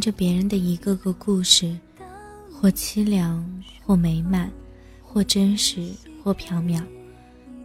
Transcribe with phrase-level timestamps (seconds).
[0.00, 1.76] 听着别人的一个个故事，
[2.50, 3.46] 或凄凉，
[3.84, 4.50] 或美满，
[5.02, 5.90] 或真实，
[6.24, 6.82] 或缥缈，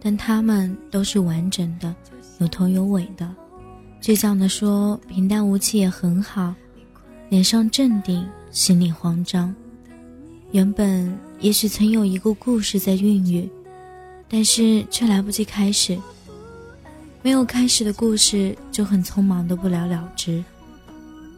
[0.02, 1.96] 但他们都是完整的，
[2.38, 3.34] 有头有尾的。
[4.02, 6.54] 倔强地说，平淡无奇也很好，
[7.30, 9.54] 脸上镇定，心里慌张。
[10.52, 13.48] 原本也许曾有一个故事在孕育，
[14.28, 15.98] 但是却来不及开始。
[17.22, 20.44] 没有开始的故事就很匆忙的不了了之。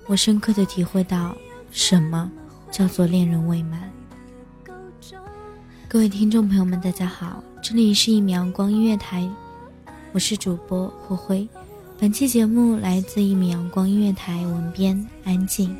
[0.09, 1.37] 我深刻的体会到
[1.71, 2.33] 什么
[2.71, 3.93] 叫做恋人未满。
[5.87, 9.29] 各位听众朋友们，大家好，这里是一米阳光音乐台，
[10.13, 11.47] 我是主播霍辉。
[11.99, 15.77] 本期节目来自一米阳光音乐台文编安静。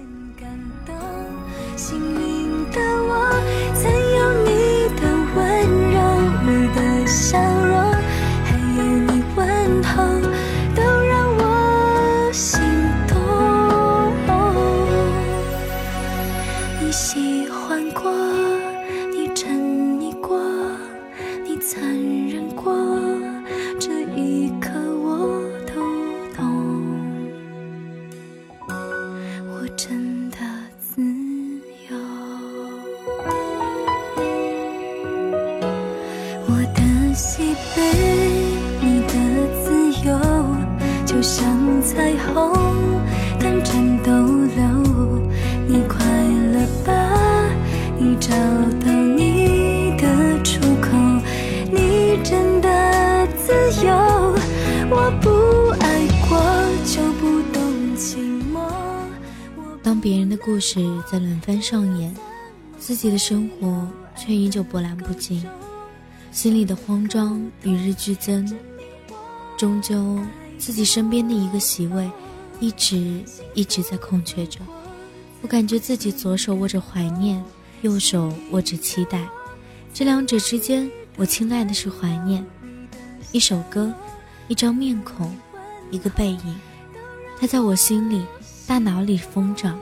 [41.83, 42.53] 彩虹
[43.39, 44.63] 短暂逗留。
[45.67, 46.05] 你快
[46.53, 46.91] 乐吧？
[47.99, 48.31] 你找
[48.85, 50.97] 到你的出口，
[51.71, 53.53] 你真的自
[53.85, 53.93] 由。
[54.91, 55.29] 我不
[55.85, 56.39] 爱过，
[56.85, 57.63] 就不懂
[57.97, 58.17] 寂
[58.53, 58.71] 寞。
[59.83, 62.15] 当别人的故事在轮番上演，
[62.79, 65.45] 自己的生活却依旧波澜不惊，
[66.31, 68.51] 心里的慌张与日俱增。
[69.57, 70.19] 终究，
[70.59, 72.11] 自己身边的一个席位，
[72.61, 73.23] 一直
[73.55, 74.61] 一直在空缺着。
[75.41, 77.43] 我感觉自己左手握着怀念，
[77.83, 79.29] 右手握着期待，
[79.95, 82.45] 这两者之间，我青睐的是怀念。
[83.31, 83.93] 一首歌，
[84.49, 85.35] 一张面孔，
[85.91, 86.57] 一个背影，
[87.39, 88.25] 它在我心里、
[88.67, 89.79] 大脑里疯长，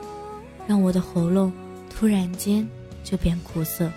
[0.67, 1.53] 让我的喉咙
[1.89, 2.69] 突然间
[3.03, 3.91] 就变苦涩。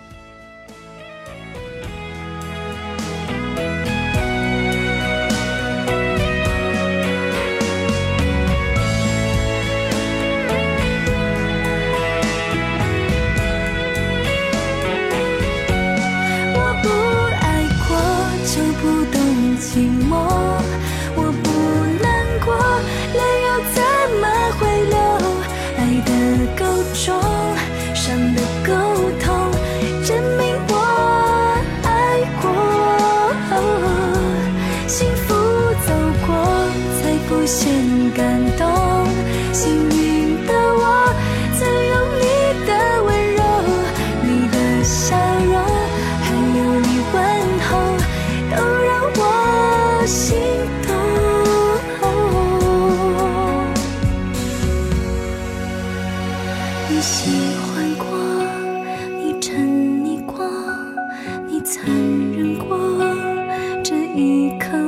[37.52, 37.68] 先
[38.12, 38.64] 感动
[39.52, 41.12] 幸运的我
[41.58, 42.24] 曾有你
[42.64, 42.70] 的
[43.02, 43.42] 温柔
[44.22, 45.52] 你的笑容
[46.22, 47.18] 还有你问
[47.66, 47.68] 候
[48.54, 49.20] 都让我
[50.06, 50.38] 心
[50.86, 50.88] 动
[56.88, 57.18] 你喜
[57.66, 58.06] 欢过
[59.18, 59.58] 你沉
[60.04, 60.46] 溺过
[61.48, 61.84] 你残
[62.32, 62.78] 忍过
[63.82, 64.79] 这一刻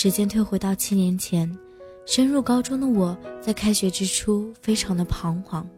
[0.00, 1.52] 时间退回到七年前，
[2.06, 5.68] 升入高中的我在开学之初非常的彷徨，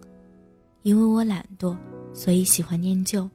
[0.83, 1.75] 因为我懒惰，
[2.13, 3.27] 所以喜欢念旧；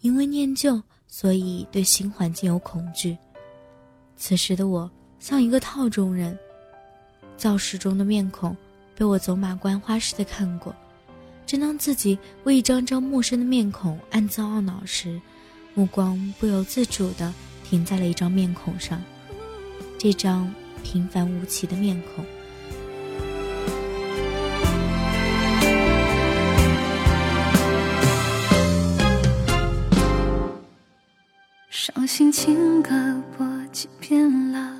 [0.00, 3.16] 因为念旧，所以对新环境有恐惧。
[4.16, 4.90] 此时的我
[5.20, 6.36] 像一个套中人，
[7.36, 8.56] 教室中的面孔
[8.96, 10.74] 被我走马观花似的看过。
[11.46, 15.20] 正当自己为一张张陌生的面孔暗自懊恼时，
[15.72, 19.00] 目光不由自主地停在了一张面孔上，
[20.02, 20.50] 这张
[20.82, 22.24] 平凡无奇的面孔。
[31.68, 32.90] 伤心情歌
[33.36, 34.74] 播几遍了，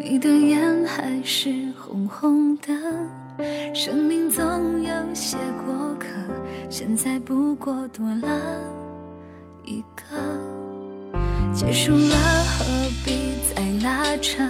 [0.00, 2.72] 你的眼还是红红的。
[3.74, 5.36] 生命总有些
[5.66, 6.06] 过客，
[6.70, 8.40] 现在不过多了
[9.66, 10.02] 一个。
[11.52, 12.64] 结束了何
[13.04, 13.33] 必
[13.84, 14.42] 拉扯？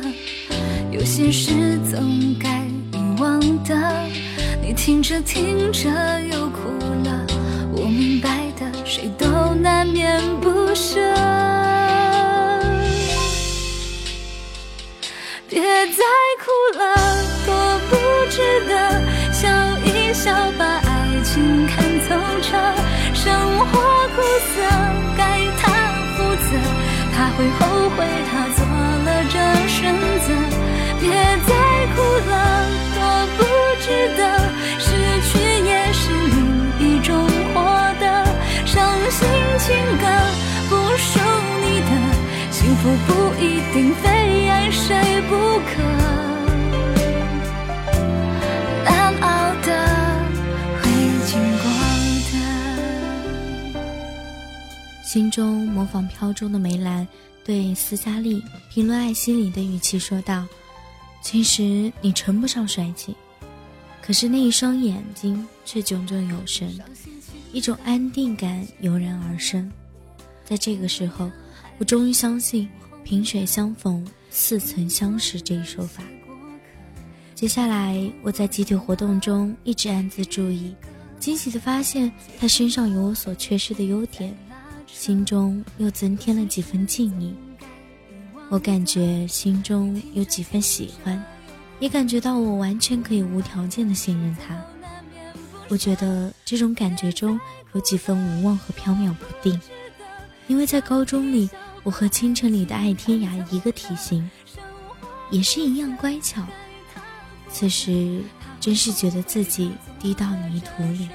[0.92, 1.50] 有些事
[1.90, 3.74] 总该遗忘的。
[4.62, 5.90] 你听着听着
[6.32, 6.68] 又哭
[7.04, 7.26] 了，
[7.72, 9.26] 我明白的，谁都
[9.56, 11.00] 难免不舍。
[15.48, 16.02] 别再
[16.38, 16.82] 哭了，
[17.44, 17.96] 多不
[18.30, 19.02] 值得。
[19.32, 19.50] 笑
[19.84, 22.56] 一笑，把爱情看透彻。
[23.12, 23.66] 生活
[24.14, 24.22] 苦
[24.54, 24.62] 涩，
[25.18, 25.22] 该
[25.58, 25.62] 他
[26.16, 26.83] 负责。
[27.24, 30.28] 他会后悔，他做了这选择。
[31.00, 31.08] 别
[31.46, 31.52] 再
[31.94, 32.32] 哭了，
[32.94, 33.00] 多
[33.38, 33.40] 不
[33.80, 34.20] 值得。
[34.78, 34.90] 失
[35.22, 35.32] 去
[35.64, 36.36] 也是另
[36.78, 37.56] 一种获
[37.98, 38.04] 得。
[38.66, 38.76] 伤
[39.10, 39.26] 心
[39.58, 40.04] 情歌
[40.68, 41.18] 不属
[41.62, 41.90] 你的，
[42.50, 46.33] 幸福不一定非爱谁不可。
[55.14, 57.06] 心中模仿飘中的梅兰
[57.44, 60.44] 对斯嘉丽评论艾希里的语气说道
[61.22, 63.14] ：“其实你称不上帅气，
[64.02, 66.68] 可是那一双眼睛却炯炯有神，
[67.52, 69.70] 一种安定感油然而生。
[70.44, 71.30] 在这个时候，
[71.78, 72.68] 我终于相信
[73.06, 76.02] ‘萍水相逢，似曾相识’这一说法。
[77.36, 80.74] 接下来，我在集体活动中一直暗自注意，
[81.20, 84.36] 惊喜地发现他身上有我所缺失的优点。”
[84.94, 87.34] 心中又增添了几分敬意，
[88.48, 91.20] 我感觉心中有几分喜欢，
[91.80, 94.56] 也感觉到我完全可以无条件的信任他。
[95.68, 97.38] 我觉得这种感觉中
[97.72, 99.60] 有几分无望和飘渺不定，
[100.46, 101.50] 因为在高中里，
[101.82, 104.30] 我和清晨里的爱天涯一个体型，
[105.28, 106.40] 也是一样乖巧。
[107.50, 108.22] 此时
[108.60, 111.08] 真是觉得自己低到泥土里，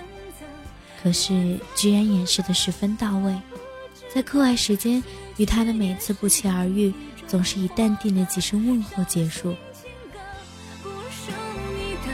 [1.02, 3.34] 可是居然掩饰的十分到位。
[4.14, 5.04] 在课外时间，
[5.38, 6.92] 与他的每次不期而遇，
[7.28, 9.56] 总是以淡定的几声问候结束。
[10.82, 11.32] 不属
[11.76, 12.08] 你的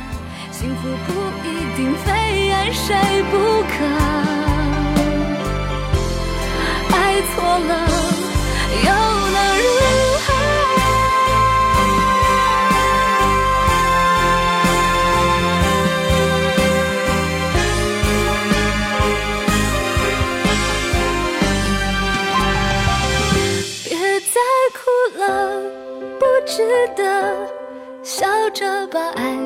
[0.52, 1.14] 幸福不
[1.48, 2.94] 一定非爱谁
[3.32, 3.38] 不
[3.72, 3.76] 可，
[6.92, 7.72] 爱错了
[8.86, 8.90] 又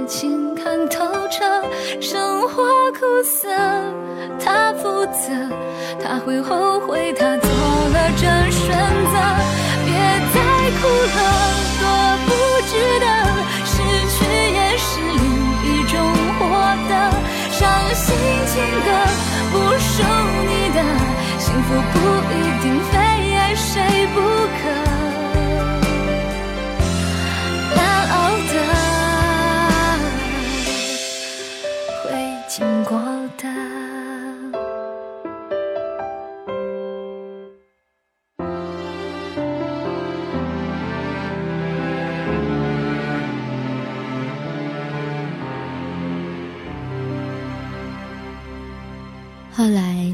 [0.10, 1.46] 情看透彻，
[2.02, 2.64] 生活
[2.94, 3.48] 苦涩，
[4.44, 5.32] 他负责，
[6.04, 7.38] 他会后悔，他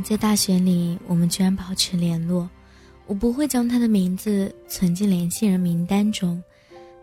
[0.06, 2.48] 在大学里，我们居然保持联络。
[3.08, 6.40] 我不会将他的名字存进联系人名单中，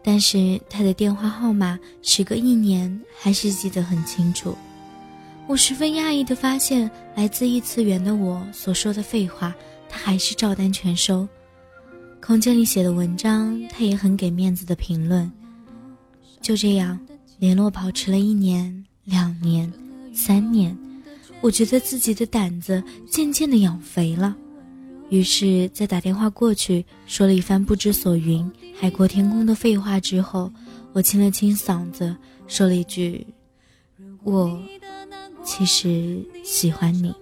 [0.05, 4.57] 但是他的电话号码时隔一年还是记得很清楚。
[5.49, 9.53] 我十分讶异地发现，来自异次元的我所说的废话，
[9.89, 11.29] 他还是照单全收。
[12.25, 15.29] 空间里写的文章，他也很给面子的评论。
[16.41, 16.97] 就这样，
[17.41, 19.73] 联络保持了一年、两年、
[20.15, 20.79] 三年，
[21.43, 24.35] 我觉得自己的胆子渐渐的养肥了。
[25.11, 30.51] 于是，在打电话过去说了一番不知所云、海阔天空的废话之后，
[30.95, 33.27] 我清了清嗓子，说了一句
[34.25, 34.59] ：“我
[35.45, 37.13] 其实喜欢你。”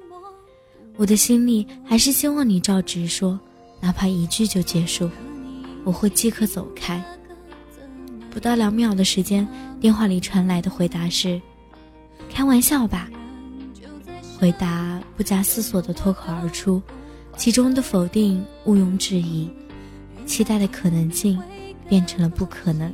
[0.97, 3.41] 我的心里还是希望你照直说，
[3.81, 5.11] 哪怕一句就结束，
[5.83, 7.03] 我会即刻走开。
[8.31, 9.49] 不到两秒的时间，
[9.81, 11.41] 电话里传来的回答是
[12.31, 13.11] ：“开玩笑吧。”
[14.41, 16.83] 回答不加思索的脱口而出。
[17.37, 19.49] 其中的否定毋庸置疑，
[20.27, 21.41] 期待的可能性
[21.89, 22.93] 变成了不可能。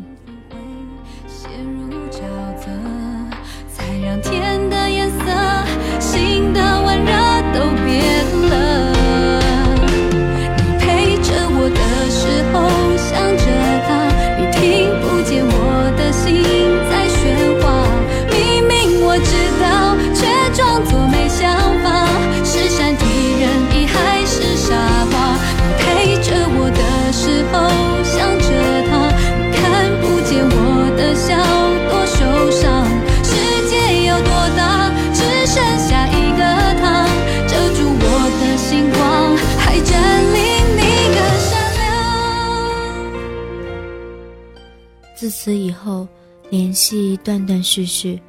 [45.27, 46.07] 自此以后，
[46.51, 48.23] 联系断断续续。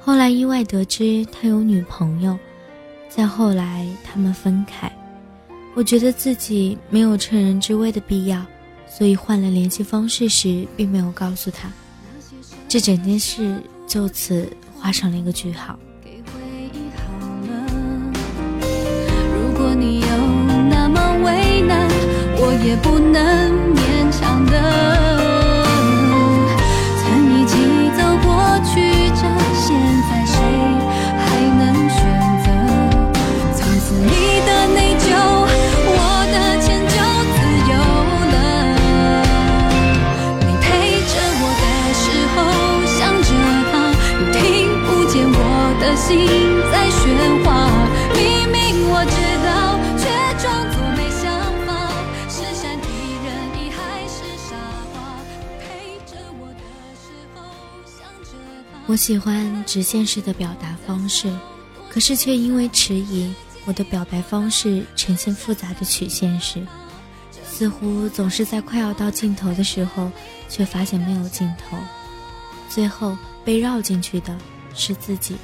[0.00, 2.36] 后来意外得知他有女朋友，
[3.08, 4.90] 再后来他们分开。
[5.76, 8.44] 我觉得自己没有趁人之危的必要，
[8.88, 11.70] 所以换了联系方式时，并没有告诉他。
[12.66, 15.78] 这整件事就此画上了一个句号。
[19.36, 20.08] 如果你有
[20.68, 21.88] 那么为难，
[22.38, 23.63] 我也不能
[46.06, 46.26] 心
[46.70, 47.48] 在喧哗。
[48.12, 48.20] 明
[48.52, 50.04] 明我知道，却
[50.38, 51.24] 装作没想
[51.64, 51.68] 法，
[52.28, 52.86] 是善体
[53.24, 54.52] 人意还是傻
[54.92, 54.94] 瓜？
[56.38, 56.62] 我的
[56.94, 57.40] 时候，
[57.86, 58.36] 想着
[58.70, 58.78] 他。
[58.86, 61.32] 我喜欢直线式的表达方式，
[61.88, 63.32] 可是却因为迟疑，
[63.64, 66.60] 我的表白方式呈现复杂的曲线式，
[67.42, 70.10] 似乎总是在快要到尽头的时候，
[70.50, 71.78] 却发现没有尽头，
[72.68, 74.36] 最后被绕进去的
[74.74, 75.36] 是自己。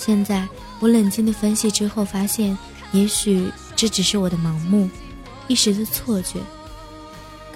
[0.00, 2.56] 现在我冷静的分析之后，发现
[2.90, 4.88] 也许这只是我的盲目，
[5.46, 6.40] 一时的错觉。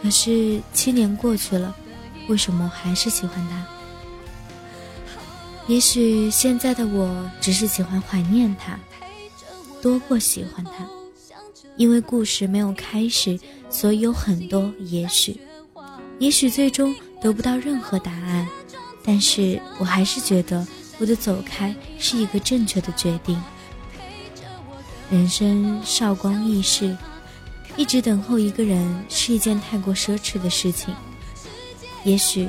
[0.02, 1.74] 可是七年过去了，
[2.28, 3.66] 为什么我还是喜欢他？
[5.66, 8.78] 也许现在的我只是喜欢怀念他，
[9.80, 10.86] 多过喜欢他，
[11.78, 15.40] 因为故事没有开始，所以有很多也许，
[16.18, 18.46] 也许最终得不到任何答案，
[19.02, 20.66] 但是我还是觉得
[20.98, 23.40] 我的走开是一个正确的决定。
[25.10, 26.96] 人生少光易逝，
[27.76, 30.94] 一直等候一个人是一件太过奢侈的事情。
[32.04, 32.48] 也许，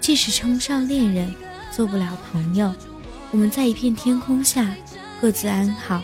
[0.00, 1.34] 即使称不上恋人。
[1.72, 2.72] 做不了朋友，
[3.32, 4.76] 我们在一片天空下
[5.20, 6.00] 各自安好，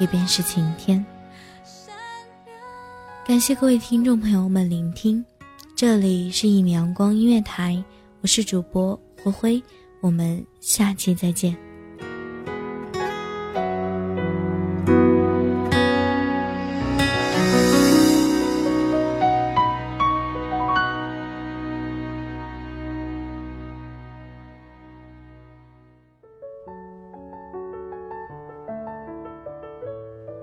[0.00, 1.06] 也便是晴天。
[3.24, 5.24] 感谢各位听众朋友们聆听，
[5.76, 7.80] 这里是一米阳光音乐台，
[8.20, 9.62] 我是主播灰灰，
[10.02, 11.56] 我们下期再见。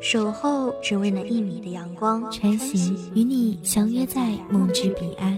[0.01, 5.37] 守候只为那一米的阳光，穿行与你相约在梦之彼岸。